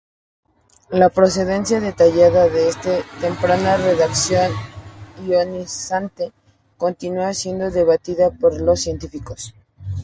La 0.89 1.09
procedencia 1.09 1.79
detallada 1.79 2.49
de 2.49 2.69
esta 2.69 3.03
temprana 3.19 3.77
radiación 3.77 4.51
ionizante 5.27 6.33
continúa 6.75 7.35
siendo 7.35 7.69
debatida 7.69 8.31
por 8.31 8.59
los 8.59 8.81
científicos. 8.81 9.53